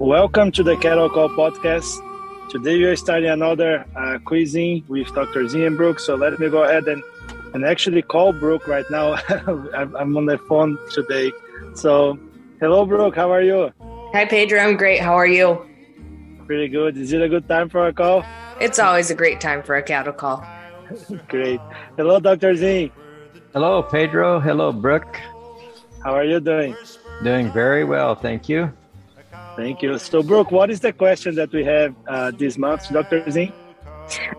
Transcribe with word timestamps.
Welcome 0.00 0.50
to 0.52 0.62
the 0.62 0.78
Cattle 0.78 1.10
Call 1.10 1.28
podcast. 1.28 2.00
Today 2.48 2.78
we 2.78 2.84
are 2.84 2.96
starting 2.96 3.28
another 3.28 3.84
uh, 3.94 4.18
quizzing 4.24 4.82
with 4.88 5.14
Dr. 5.14 5.44
Zian 5.44 5.76
Brooke. 5.76 6.00
So 6.00 6.14
let 6.14 6.40
me 6.40 6.48
go 6.48 6.64
ahead 6.64 6.88
and, 6.88 7.02
and 7.52 7.66
actually 7.66 8.00
call 8.00 8.32
Brooke 8.32 8.66
right 8.66 8.86
now. 8.90 9.18
I'm 9.28 10.16
on 10.16 10.24
the 10.24 10.38
phone 10.48 10.78
today. 10.90 11.32
So 11.74 12.18
hello, 12.60 12.86
Brooke. 12.86 13.14
How 13.14 13.30
are 13.30 13.42
you? 13.42 13.74
Hi, 14.14 14.24
Pedro. 14.24 14.60
I'm 14.60 14.78
great. 14.78 15.00
How 15.00 15.12
are 15.12 15.26
you? 15.26 15.68
Pretty 16.46 16.68
good. 16.68 16.96
Is 16.96 17.12
it 17.12 17.20
a 17.20 17.28
good 17.28 17.46
time 17.46 17.68
for 17.68 17.86
a 17.86 17.92
call? 17.92 18.24
It's 18.58 18.78
always 18.78 19.10
a 19.10 19.14
great 19.14 19.38
time 19.38 19.62
for 19.62 19.76
a 19.76 19.82
cattle 19.82 20.14
call. 20.14 20.42
great. 21.28 21.60
Hello, 21.98 22.20
Dr. 22.20 22.56
Z. 22.56 22.90
Hello, 23.52 23.82
Pedro. 23.82 24.40
Hello, 24.40 24.72
Brooke. 24.72 25.20
How 26.02 26.14
are 26.14 26.24
you 26.24 26.40
doing? 26.40 26.74
Doing 27.22 27.52
very 27.52 27.84
well. 27.84 28.14
Thank 28.14 28.48
you. 28.48 28.72
Thank 29.60 29.82
you. 29.82 29.98
So, 29.98 30.22
Brooke, 30.22 30.50
what 30.50 30.70
is 30.70 30.80
the 30.80 30.90
question 30.90 31.34
that 31.34 31.52
we 31.52 31.62
have 31.64 31.94
uh, 32.08 32.30
this 32.30 32.56
month, 32.56 32.90
Dr. 32.90 33.30
Z? 33.30 33.52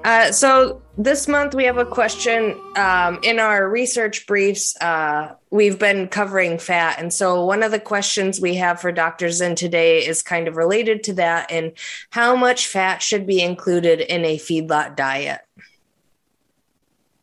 Uh, 0.04 0.32
so 0.32 0.82
this 0.98 1.28
month 1.28 1.54
we 1.54 1.64
have 1.64 1.78
a 1.78 1.86
question 1.86 2.60
um, 2.76 3.20
in 3.22 3.40
our 3.40 3.70
research 3.70 4.26
briefs. 4.26 4.76
Uh, 4.82 5.36
we've 5.52 5.78
been 5.78 6.08
covering 6.08 6.58
fat, 6.58 7.00
and 7.00 7.14
so 7.14 7.46
one 7.46 7.62
of 7.62 7.70
the 7.70 7.80
questions 7.80 8.42
we 8.42 8.56
have 8.56 8.82
for 8.82 8.92
Dr. 8.92 9.30
Zinn 9.30 9.54
today 9.54 10.04
is 10.04 10.24
kind 10.24 10.48
of 10.48 10.58
related 10.58 11.04
to 11.04 11.14
that. 11.14 11.52
And 11.52 11.74
how 12.10 12.36
much 12.36 12.66
fat 12.66 13.04
should 13.04 13.28
be 13.28 13.44
included 13.44 14.02
in 14.02 14.26
a 14.26 14.40
feedlot 14.40 14.96
diet? 14.96 15.42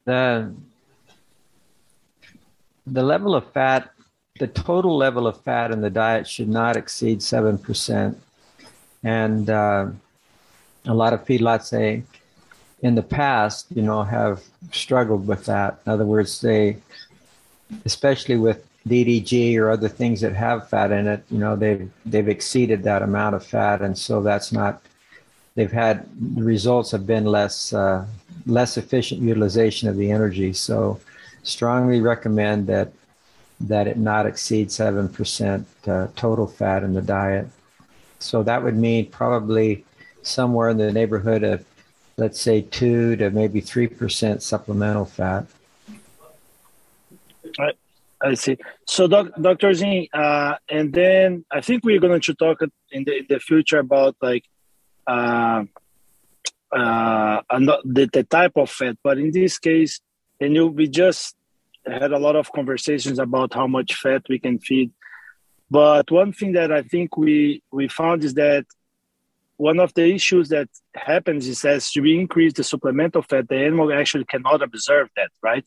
The 0.04 0.54
the 2.86 3.02
level 3.02 3.34
of 3.34 3.52
fat 3.52 3.90
the 4.38 4.46
total 4.46 4.96
level 4.96 5.26
of 5.26 5.40
fat 5.42 5.70
in 5.70 5.80
the 5.80 5.90
diet 5.90 6.26
should 6.26 6.48
not 6.48 6.76
exceed 6.76 7.20
7%. 7.20 8.16
And 9.04 9.50
uh, 9.50 9.86
a 10.86 10.94
lot 10.94 11.12
of 11.12 11.24
feedlots 11.24 11.64
say 11.64 12.02
in 12.82 12.94
the 12.94 13.02
past, 13.02 13.66
you 13.74 13.82
know, 13.82 14.02
have 14.02 14.42
struggled 14.72 15.26
with 15.26 15.44
that. 15.46 15.80
In 15.86 15.92
other 15.92 16.06
words, 16.06 16.40
they, 16.40 16.76
especially 17.84 18.36
with 18.36 18.64
DDG 18.88 19.56
or 19.58 19.70
other 19.70 19.88
things 19.88 20.20
that 20.20 20.34
have 20.34 20.68
fat 20.68 20.92
in 20.92 21.06
it, 21.06 21.24
you 21.30 21.38
know, 21.38 21.56
they've, 21.56 21.90
they've 22.06 22.28
exceeded 22.28 22.82
that 22.84 23.02
amount 23.02 23.34
of 23.34 23.44
fat. 23.44 23.82
And 23.82 23.96
so 23.98 24.22
that's 24.22 24.52
not, 24.52 24.82
they've 25.54 25.72
had, 25.72 26.06
the 26.36 26.44
results 26.44 26.90
have 26.92 27.06
been 27.06 27.24
less, 27.24 27.72
uh, 27.72 28.06
less 28.46 28.76
efficient 28.76 29.20
utilization 29.20 29.88
of 29.88 29.96
the 29.96 30.10
energy. 30.10 30.52
So 30.52 31.00
strongly 31.42 32.00
recommend 32.00 32.66
that 32.68 32.92
that 33.60 33.88
it 33.88 33.98
not 33.98 34.26
exceed 34.26 34.68
7% 34.68 35.64
uh, 35.86 36.08
total 36.14 36.46
fat 36.46 36.82
in 36.82 36.94
the 36.94 37.02
diet. 37.02 37.48
So 38.18 38.42
that 38.42 38.62
would 38.62 38.76
mean 38.76 39.10
probably 39.10 39.84
somewhere 40.22 40.68
in 40.68 40.76
the 40.76 40.92
neighborhood 40.92 41.42
of, 41.42 41.64
let's 42.16 42.40
say, 42.40 42.62
2 42.62 43.16
to 43.16 43.30
maybe 43.30 43.60
3% 43.60 44.42
supplemental 44.42 45.04
fat. 45.04 45.46
I, 48.20 48.34
see. 48.34 48.58
So, 48.86 49.06
doc, 49.06 49.28
Dr. 49.40 49.72
Zinn, 49.74 50.08
uh, 50.12 50.56
and 50.68 50.92
then 50.92 51.44
I 51.50 51.60
think 51.60 51.84
we're 51.84 52.00
going 52.00 52.20
to 52.20 52.34
talk 52.34 52.62
in 52.90 53.04
the, 53.04 53.18
in 53.18 53.26
the 53.28 53.38
future 53.38 53.78
about 53.78 54.16
like 54.20 54.44
uh, 55.06 55.64
uh, 56.72 57.40
the, 57.50 58.10
the 58.12 58.24
type 58.24 58.52
of 58.56 58.70
fat, 58.70 58.96
but 59.02 59.18
in 59.18 59.30
this 59.30 59.58
case, 59.58 60.00
and 60.40 60.54
you 60.54 60.66
we 60.66 60.88
just 60.88 61.34
had 61.90 62.12
a 62.12 62.18
lot 62.18 62.36
of 62.36 62.52
conversations 62.52 63.18
about 63.18 63.54
how 63.54 63.66
much 63.66 63.94
fat 63.94 64.22
we 64.28 64.38
can 64.38 64.58
feed. 64.58 64.90
But 65.70 66.10
one 66.10 66.32
thing 66.32 66.52
that 66.52 66.72
I 66.72 66.82
think 66.82 67.16
we 67.16 67.62
we 67.70 67.88
found 67.88 68.24
is 68.24 68.34
that 68.34 68.64
one 69.58 69.80
of 69.80 69.92
the 69.94 70.06
issues 70.14 70.48
that 70.48 70.68
happens 70.94 71.46
is 71.46 71.64
as 71.64 71.90
we 71.96 72.18
increase 72.18 72.52
the 72.54 72.64
supplemental 72.64 73.22
fat, 73.22 73.48
the 73.48 73.56
animal 73.56 73.92
actually 73.92 74.24
cannot 74.24 74.62
observe 74.62 75.08
that, 75.16 75.30
right? 75.42 75.64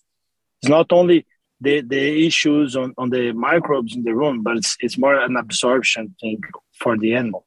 It's 0.62 0.70
not 0.70 0.92
only 0.92 1.26
the, 1.60 1.82
the 1.82 2.26
issues 2.26 2.76
on, 2.76 2.94
on 2.98 3.10
the 3.10 3.34
microbes 3.34 3.96
in 3.96 4.04
the 4.04 4.12
rumen, 4.12 4.44
but 4.44 4.58
it's, 4.58 4.78
it's 4.80 4.98
more 4.98 5.20
an 5.20 5.36
absorption 5.36 6.16
thing 6.22 6.42
for 6.80 6.98
the 6.98 7.14
animal. 7.14 7.46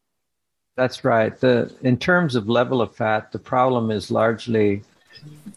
That's 0.76 1.04
right. 1.04 1.38
The 1.38 1.72
in 1.82 1.97
terms 1.97 2.34
of 2.34 2.49
level 2.49 2.82
of 2.82 2.94
fat, 2.94 3.32
the 3.32 3.38
problem 3.38 3.91
is 3.91 4.10
largely 4.10 4.82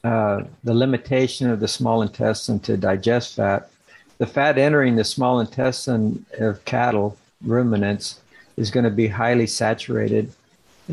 uh, 0.03 0.43
the 0.63 0.73
limitation 0.73 1.49
of 1.49 1.59
the 1.59 1.67
small 1.67 2.01
intestine 2.01 2.59
to 2.61 2.77
digest 2.77 3.35
fat. 3.35 3.69
The 4.17 4.25
fat 4.25 4.57
entering 4.57 4.95
the 4.95 5.03
small 5.03 5.39
intestine 5.39 6.25
of 6.39 6.63
cattle, 6.65 7.17
ruminants, 7.43 8.19
is 8.55 8.71
going 8.71 8.83
to 8.83 8.89
be 8.89 9.07
highly 9.07 9.47
saturated. 9.47 10.31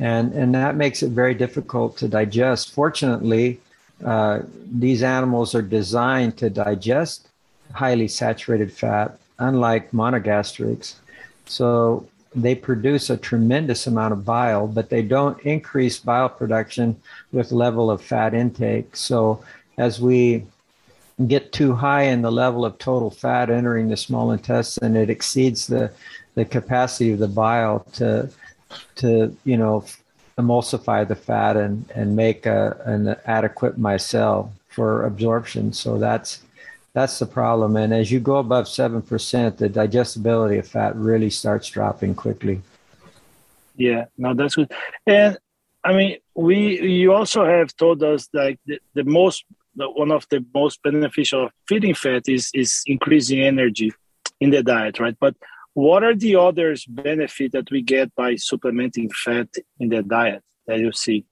And, 0.01 0.33
and 0.33 0.55
that 0.55 0.77
makes 0.77 1.03
it 1.03 1.11
very 1.11 1.35
difficult 1.35 1.97
to 1.99 2.09
digest. 2.09 2.75
Fortunately, 2.75 3.61
uh, 4.05 4.41
these 4.71 5.03
animals 5.03 5.55
are 5.55 5.63
designed 5.63 6.37
to 6.39 6.51
digest 6.51 7.29
highly 7.73 8.09
saturated 8.09 8.73
fat, 8.73 9.19
unlike 9.39 9.91
monogastrics. 9.93 10.95
So 11.47 12.07
they 12.35 12.55
produce 12.55 13.11
a 13.11 13.17
tremendous 13.17 13.87
amount 13.87 14.13
of 14.13 14.25
bile, 14.25 14.67
but 14.67 14.91
they 14.91 15.03
don't 15.03 15.41
increase 15.43 15.99
bile 15.99 16.29
production 16.29 17.01
with 17.33 17.53
level 17.53 17.91
of 17.91 18.03
fat 18.03 18.35
intake. 18.35 18.97
So 18.97 19.45
as 19.79 20.01
we 20.01 20.47
get 21.27 21.53
too 21.53 21.75
high 21.75 22.03
in 22.03 22.23
the 22.23 22.33
level 22.33 22.65
of 22.65 22.79
total 22.79 23.11
fat 23.11 23.51
entering 23.51 23.89
the 23.89 23.97
small 23.97 24.33
intestine, 24.33 24.97
it 24.97 25.11
exceeds 25.11 25.67
the, 25.67 25.93
the 26.35 26.45
capacity 26.45 27.13
of 27.13 27.19
the 27.19 27.29
bile 27.29 27.81
to 27.95 28.29
to 28.97 29.37
you 29.45 29.57
know 29.57 29.85
emulsify 30.39 31.07
the 31.07 31.15
fat 31.15 31.57
and 31.57 31.89
and 31.95 32.17
make 32.17 32.47
a, 32.47 32.77
an 32.85 33.15
adequate 33.27 33.79
micelle 33.79 34.51
for 34.69 35.05
absorption. 35.05 35.73
So 35.73 35.99
that's 35.99 36.43
that's 36.95 37.19
the 37.19 37.27
problem. 37.27 37.77
And 37.77 37.93
as 37.93 38.11
you 38.11 38.21
go 38.21 38.37
above 38.37 38.67
7%, 38.67 39.57
the 39.57 39.69
digestibility 39.69 40.59
of 40.59 40.69
fat 40.69 40.95
really 40.95 41.29
starts 41.29 41.69
dropping 41.69 42.15
quickly. 42.15 42.63
Yeah, 43.77 44.05
no, 44.17 44.33
that's 44.33 44.55
good. 44.55 44.73
And 45.05 45.37
I 45.83 45.93
mean, 45.93 46.19
we, 46.37 46.81
you 46.81 47.13
also 47.13 47.45
have 47.45 47.77
told 47.77 48.03
us 48.05 48.29
like 48.33 48.61
the, 48.65 48.79
the 48.95 49.03
most, 49.03 49.45
the, 49.75 49.91
one 49.91 50.13
of 50.13 50.27
the 50.31 50.45
most 50.55 50.83
beneficial 50.85 51.51
feeding 51.69 51.95
fat 51.95 52.29
is, 52.29 52.51
is 52.55 52.85
increasing 52.87 53.41
energy 53.41 53.93
in 54.41 54.51
the 54.51 54.63
diet, 54.63 55.01
right? 55.01 55.17
But 55.19 55.35
what 55.75 56.05
are 56.05 56.15
the 56.15 56.37
others 56.37 56.87
benefit 56.87 57.51
that 57.53 57.73
we 57.73 57.83
get 57.83 58.15
by 58.15 58.37
supplementing 58.37 59.11
fat 59.11 59.49
in 59.81 59.89
the 59.89 60.05
diet 60.05 60.43
that 60.69 60.79
you 60.79 60.93
see? 60.93 61.27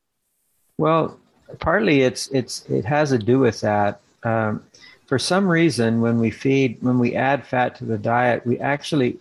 Well, 0.77 1.21
partly 1.61 2.03
it's, 2.03 2.27
it's, 2.33 2.69
it 2.69 2.84
has 2.84 3.11
to 3.11 3.19
do 3.19 3.39
with 3.39 3.61
that. 3.61 4.00
Um, 4.25 4.65
for 5.12 5.19
some 5.19 5.47
reason, 5.47 6.00
when 6.00 6.19
we 6.19 6.31
feed, 6.31 6.78
when 6.81 6.99
we 6.99 7.15
add 7.15 7.47
fat 7.47 7.75
to 7.75 7.84
the 7.84 7.99
diet, 7.99 8.47
we 8.47 8.59
actually 8.61 9.19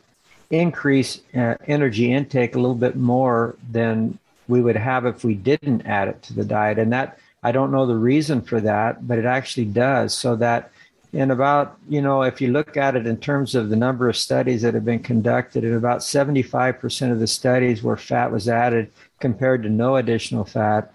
increase 0.50 1.20
uh, 1.36 1.56
energy 1.68 2.14
intake 2.14 2.56
a 2.56 2.58
little 2.58 2.76
bit 2.76 2.96
more 2.96 3.58
than 3.74 4.18
we 4.48 4.62
would 4.62 4.78
have 4.78 5.06
if 5.06 5.26
we 5.26 5.36
didn't 5.36 5.86
add 5.86 6.08
it 6.08 6.22
to 6.22 6.34
the 6.34 6.46
diet. 6.46 6.80
And 6.80 6.94
that, 6.94 7.20
I 7.44 7.52
don't 7.52 7.74
know 7.74 7.86
the 7.86 7.98
reason 7.98 8.42
for 8.42 8.62
that, 8.62 9.06
but 9.06 9.18
it 9.18 9.26
actually 9.26 9.66
does. 9.66 10.18
So 10.18 10.38
that 10.38 10.72
in 11.12 11.30
about, 11.30 11.78
you 11.90 12.02
know, 12.02 12.22
if 12.22 12.40
you 12.40 12.54
look 12.54 12.78
at 12.78 12.96
it 12.96 13.06
in 13.06 13.18
terms 13.18 13.54
of 13.54 13.68
the 13.68 13.76
number 13.76 14.08
of 14.08 14.16
studies 14.16 14.62
that 14.62 14.74
have 14.74 14.86
been 14.86 15.04
conducted, 15.04 15.66
in 15.66 15.74
about 15.74 16.00
75% 16.00 17.12
of 17.12 17.20
the 17.20 17.28
studies 17.28 17.84
where 17.84 17.98
fat 17.98 18.32
was 18.32 18.48
added 18.48 18.90
compared 19.20 19.62
to 19.64 19.70
no 19.70 19.98
additional 19.98 20.46
fat, 20.46 20.94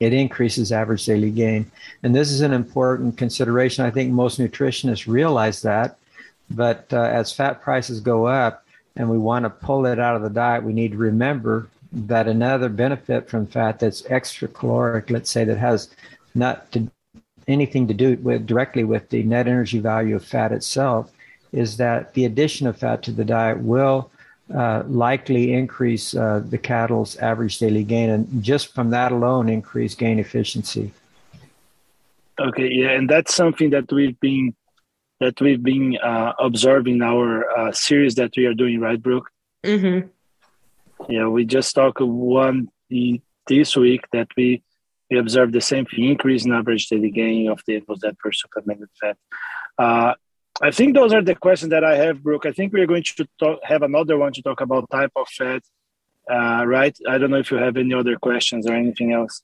it 0.00 0.12
increases 0.12 0.70
average 0.70 1.04
daily 1.04 1.30
gain. 1.30 1.70
And 2.02 2.14
this 2.14 2.30
is 2.30 2.40
an 2.40 2.52
important 2.52 3.16
consideration. 3.16 3.84
I 3.84 3.90
think 3.90 4.12
most 4.12 4.38
nutritionists 4.38 5.06
realize 5.06 5.62
that. 5.62 5.98
But 6.50 6.86
uh, 6.92 7.02
as 7.02 7.32
fat 7.32 7.60
prices 7.60 8.00
go 8.00 8.26
up 8.26 8.64
and 8.96 9.10
we 9.10 9.18
want 9.18 9.44
to 9.44 9.50
pull 9.50 9.86
it 9.86 9.98
out 9.98 10.16
of 10.16 10.22
the 10.22 10.30
diet, 10.30 10.64
we 10.64 10.72
need 10.72 10.92
to 10.92 10.98
remember 10.98 11.68
that 11.92 12.28
another 12.28 12.68
benefit 12.68 13.28
from 13.28 13.46
fat 13.46 13.80
that's 13.80 14.04
extra 14.08 14.48
caloric, 14.48 15.10
let's 15.10 15.30
say, 15.30 15.44
that 15.44 15.58
has 15.58 15.90
not 16.34 16.70
to, 16.72 16.90
anything 17.46 17.88
to 17.88 17.94
do 17.94 18.16
with 18.22 18.46
directly 18.46 18.84
with 18.84 19.08
the 19.08 19.22
net 19.22 19.48
energy 19.48 19.78
value 19.78 20.16
of 20.16 20.24
fat 20.24 20.52
itself, 20.52 21.10
is 21.52 21.76
that 21.78 22.14
the 22.14 22.24
addition 22.26 22.66
of 22.66 22.76
fat 22.76 23.02
to 23.02 23.10
the 23.10 23.24
diet 23.24 23.58
will 23.58 24.10
uh, 24.54 24.82
likely 24.86 25.52
increase 25.52 26.14
uh, 26.14 26.42
the 26.48 26.58
cattle's 26.58 27.16
average 27.16 27.58
daily 27.58 27.84
gain, 27.84 28.10
and 28.10 28.42
just 28.42 28.74
from 28.74 28.90
that 28.90 29.12
alone, 29.12 29.48
increase 29.48 29.94
gain 29.94 30.18
efficiency. 30.18 30.92
Okay, 32.40 32.68
yeah, 32.70 32.90
and 32.90 33.10
that's 33.10 33.34
something 33.34 33.70
that 33.70 33.90
we've 33.92 34.18
been 34.20 34.54
that 35.20 35.40
we've 35.40 35.62
been 35.62 35.98
uh, 35.98 36.32
observing 36.38 37.02
our 37.02 37.50
uh, 37.58 37.72
series 37.72 38.14
that 38.14 38.30
we 38.36 38.46
are 38.46 38.54
doing, 38.54 38.78
right, 38.78 39.02
Brooke? 39.02 39.28
Mm-hmm. 39.64 40.06
Yeah, 41.12 41.26
we 41.26 41.44
just 41.44 41.74
talked 41.74 42.00
one 42.00 42.68
this 43.48 43.76
week 43.76 44.04
that 44.12 44.28
we 44.36 44.62
we 45.10 45.18
observed 45.18 45.52
the 45.52 45.60
same 45.60 45.86
thing, 45.86 46.04
increase 46.04 46.44
in 46.44 46.52
average 46.52 46.88
daily 46.88 47.10
gain 47.10 47.50
of 47.50 47.60
the 47.66 47.82
was 47.88 48.00
that 48.00 48.18
per 48.18 48.30
supplemented 48.30 48.88
fat. 49.00 49.16
I 50.60 50.70
think 50.70 50.94
those 50.94 51.12
are 51.12 51.22
the 51.22 51.34
questions 51.34 51.70
that 51.70 51.84
I 51.84 51.96
have, 51.96 52.22
Brooke. 52.22 52.46
I 52.46 52.52
think 52.52 52.72
we're 52.72 52.86
going 52.86 53.04
to 53.04 53.28
talk, 53.38 53.60
have 53.62 53.82
another 53.82 54.18
one 54.18 54.32
to 54.32 54.42
talk 54.42 54.60
about 54.60 54.90
type 54.90 55.12
of 55.14 55.28
fat 55.28 55.62
uh, 56.28 56.64
right? 56.66 56.96
I 57.08 57.18
don't 57.18 57.30
know 57.30 57.38
if 57.38 57.50
you 57.50 57.56
have 57.56 57.76
any 57.76 57.94
other 57.94 58.16
questions 58.16 58.66
or 58.66 58.74
anything 58.74 59.12
else. 59.12 59.42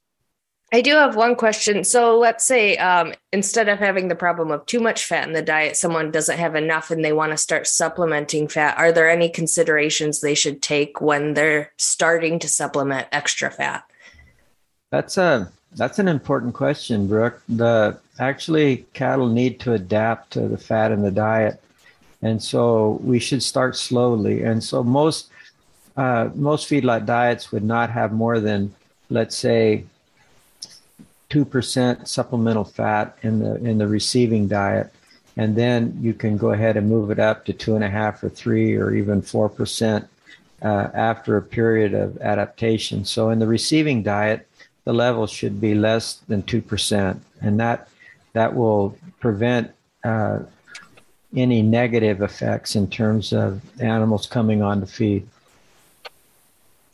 I 0.72 0.80
do 0.80 0.94
have 0.94 1.14
one 1.14 1.36
question. 1.36 1.84
So 1.84 2.18
let's 2.18 2.44
say 2.44 2.76
um, 2.78 3.14
instead 3.32 3.68
of 3.68 3.78
having 3.78 4.08
the 4.08 4.16
problem 4.16 4.50
of 4.50 4.66
too 4.66 4.80
much 4.80 5.04
fat 5.04 5.26
in 5.26 5.32
the 5.32 5.42
diet, 5.42 5.76
someone 5.76 6.10
doesn't 6.10 6.38
have 6.38 6.56
enough 6.56 6.90
and 6.90 7.04
they 7.04 7.12
want 7.12 7.30
to 7.32 7.36
start 7.36 7.66
supplementing 7.66 8.48
fat. 8.48 8.76
Are 8.76 8.90
there 8.90 9.08
any 9.08 9.28
considerations 9.28 10.20
they 10.20 10.34
should 10.34 10.62
take 10.62 11.00
when 11.00 11.34
they're 11.34 11.72
starting 11.76 12.38
to 12.40 12.48
supplement 12.48 13.06
extra 13.12 13.50
fat? 13.50 13.84
That's 14.90 15.16
a 15.16 15.52
that's 15.76 15.98
an 15.98 16.08
important 16.08 16.54
question, 16.54 17.06
Brooke. 17.06 17.42
The 17.48 17.98
actually 18.18 18.86
cattle 18.92 19.28
need 19.28 19.60
to 19.60 19.72
adapt 19.72 20.32
to 20.32 20.48
the 20.48 20.58
fat 20.58 20.92
in 20.92 21.02
the 21.02 21.10
diet, 21.10 21.62
and 22.22 22.42
so 22.42 23.00
we 23.02 23.18
should 23.18 23.42
start 23.42 23.76
slowly. 23.76 24.42
And 24.42 24.62
so 24.62 24.82
most 24.82 25.30
uh, 25.96 26.30
most 26.34 26.68
feedlot 26.68 27.06
diets 27.06 27.52
would 27.52 27.64
not 27.64 27.90
have 27.90 28.12
more 28.12 28.40
than, 28.40 28.74
let's 29.10 29.36
say, 29.36 29.84
2% 31.30 32.06
supplemental 32.06 32.64
fat 32.64 33.16
in 33.22 33.40
the 33.40 33.56
in 33.56 33.78
the 33.78 33.88
receiving 33.88 34.48
diet. 34.48 34.92
And 35.36 35.56
then 35.56 35.98
you 36.00 36.14
can 36.14 36.36
go 36.36 36.52
ahead 36.52 36.76
and 36.76 36.88
move 36.88 37.10
it 37.10 37.18
up 37.18 37.44
to 37.46 37.52
two 37.52 37.74
and 37.74 37.82
a 37.82 37.90
half 37.90 38.22
or 38.22 38.28
three 38.28 38.76
or 38.76 38.94
even 38.94 39.20
four 39.20 39.48
percent 39.48 40.06
uh, 40.62 40.88
after 40.94 41.36
a 41.36 41.42
period 41.42 41.92
of 41.92 42.16
adaptation. 42.18 43.04
So 43.04 43.30
in 43.30 43.40
the 43.40 43.48
receiving 43.48 44.02
diet 44.02 44.46
the 44.84 44.92
level 44.92 45.26
should 45.26 45.60
be 45.60 45.74
less 45.74 46.14
than 46.28 46.42
two 46.42 46.62
percent. 46.62 47.22
And 47.40 47.58
that 47.58 47.88
that 48.34 48.54
will 48.54 48.96
prevent 49.18 49.72
uh, 50.04 50.40
any 51.34 51.62
negative 51.62 52.22
effects 52.22 52.76
in 52.76 52.88
terms 52.88 53.32
of 53.32 53.60
animals 53.80 54.26
coming 54.26 54.62
on 54.62 54.80
to 54.80 54.86
feed 54.86 55.26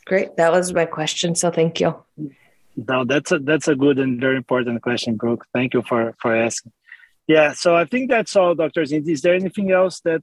great 0.05 0.35
that 0.37 0.51
was 0.51 0.73
my 0.73 0.85
question 0.85 1.35
so 1.35 1.51
thank 1.51 1.79
you 1.79 1.93
no, 2.75 3.03
that's 3.03 3.31
a 3.31 3.39
that's 3.39 3.67
a 3.67 3.75
good 3.75 3.99
and 3.99 4.19
very 4.19 4.37
important 4.37 4.81
question, 4.81 5.15
Brooke. 5.15 5.45
Thank 5.53 5.73
you 5.73 5.81
for 5.81 6.15
for 6.19 6.35
asking. 6.35 6.71
Yeah, 7.27 7.53
so 7.53 7.75
I 7.75 7.85
think 7.85 8.09
that's 8.09 8.35
all, 8.35 8.55
Doctor 8.55 8.85
Zinn. 8.85 9.07
Is 9.07 9.21
there 9.21 9.33
anything 9.33 9.71
else 9.71 9.99
that 10.01 10.21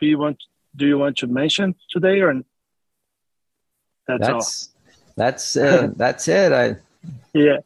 we 0.00 0.14
want? 0.14 0.42
Do 0.76 0.86
you 0.86 0.98
want 0.98 1.18
to 1.18 1.26
mention 1.26 1.74
today, 1.90 2.20
or 2.20 2.42
that's, 4.06 4.20
that's 4.26 4.28
all? 4.28 4.44
That's 5.16 5.56
uh, 5.56 5.88
that's 5.96 6.28
it. 6.28 6.52
I 6.52 6.76
yeah. 7.32 7.58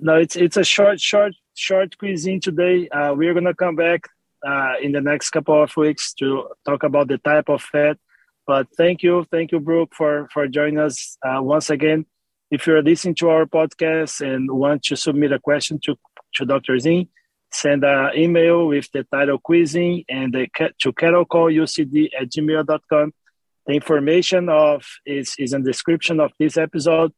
No, 0.00 0.16
it's 0.16 0.36
it's 0.36 0.56
a 0.56 0.64
short 0.64 1.00
short 1.00 1.34
short 1.54 1.96
cuisine 1.98 2.40
today. 2.40 2.88
Uh, 2.88 3.14
we're 3.14 3.34
gonna 3.34 3.54
come 3.54 3.76
back 3.76 4.08
uh, 4.46 4.74
in 4.82 4.92
the 4.92 5.00
next 5.00 5.30
couple 5.30 5.62
of 5.62 5.76
weeks 5.76 6.14
to 6.14 6.48
talk 6.64 6.82
about 6.82 7.08
the 7.08 7.18
type 7.18 7.48
of 7.48 7.62
fat. 7.62 7.98
But 8.46 8.68
thank 8.76 9.02
you, 9.02 9.24
thank 9.30 9.52
you, 9.52 9.60
Brooke, 9.60 9.92
for 9.94 10.28
for 10.32 10.48
joining 10.48 10.78
us 10.78 11.16
uh, 11.26 11.42
once 11.42 11.70
again 11.70 12.06
if 12.50 12.66
you're 12.66 12.82
listening 12.82 13.14
to 13.14 13.28
our 13.28 13.46
podcast 13.46 14.20
and 14.20 14.50
want 14.50 14.82
to 14.82 14.96
submit 14.96 15.32
a 15.32 15.38
question 15.38 15.78
to, 15.84 15.96
to 16.34 16.44
Dr. 16.44 16.78
Zinn, 16.78 17.08
send 17.52 17.84
an 17.84 18.10
email 18.16 18.66
with 18.66 18.90
the 18.92 19.04
title 19.04 19.38
quizzing 19.38 20.04
and 20.08 20.34
the, 20.34 20.48
to 20.80 20.92
cattlecallucd 20.92 22.10
at 22.20 22.28
gmail.com. 22.28 23.12
The 23.66 23.72
information 23.72 24.48
of 24.48 24.84
is, 25.06 25.36
is 25.38 25.52
in 25.52 25.62
the 25.62 25.70
description 25.70 26.18
of 26.18 26.32
this 26.38 26.56
episode. 26.56 27.12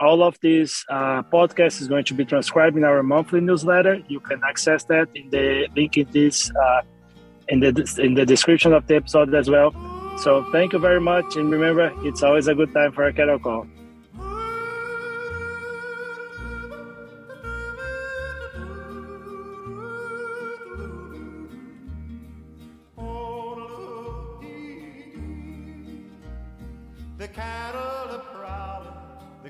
All 0.00 0.22
of 0.22 0.38
this 0.40 0.84
uh, 0.90 1.22
podcast 1.22 1.80
is 1.80 1.88
going 1.88 2.04
to 2.06 2.14
be 2.14 2.24
transcribed 2.24 2.76
in 2.76 2.84
our 2.84 3.02
monthly 3.02 3.40
newsletter. 3.40 4.02
You 4.08 4.20
can 4.20 4.40
access 4.48 4.84
that 4.84 5.08
in 5.14 5.30
the 5.30 5.68
link 5.76 5.96
in 5.96 6.08
this 6.10 6.50
uh, 6.50 6.82
in 7.48 7.60
the 7.60 8.00
in 8.02 8.14
the 8.14 8.26
description 8.26 8.72
of 8.72 8.86
the 8.88 8.96
episode 8.96 9.32
as 9.34 9.48
well. 9.48 9.72
So 10.18 10.44
thank 10.52 10.72
you 10.72 10.78
very 10.78 11.00
much, 11.00 11.36
and 11.36 11.50
remember, 11.50 11.92
it's 12.06 12.22
always 12.22 12.48
a 12.48 12.54
good 12.54 12.72
time 12.72 12.92
for 12.92 13.04
a 13.04 13.12
cattle 13.12 13.38
call. 13.38 13.66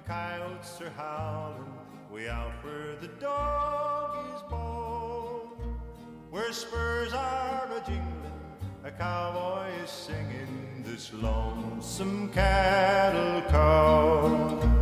Coyotes 0.07 0.81
are 0.81 0.91
howling 0.91 1.73
way 2.11 2.29
out 2.29 2.53
where 2.63 2.95
the 3.01 3.09
dog 3.19 4.35
is 4.35 4.43
bald. 4.51 5.59
Where 6.31 6.53
spurs 6.53 7.13
are 7.13 7.69
a 7.75 7.81
jingling, 7.81 8.33
a 8.85 8.91
cowboy 8.91 9.71
is 9.83 9.91
singing 9.91 10.83
this 10.85 11.13
lonesome 11.13 12.29
cattle 12.31 13.43
call. 13.51 14.65